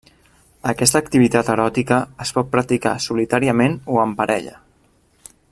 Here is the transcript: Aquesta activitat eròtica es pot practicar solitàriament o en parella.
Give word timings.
Aquesta 0.69 1.01
activitat 1.03 1.51
eròtica 1.55 1.99
es 2.25 2.33
pot 2.39 2.51
practicar 2.57 2.95
solitàriament 3.09 3.77
o 3.97 4.01
en 4.07 4.17
parella. 4.23 4.59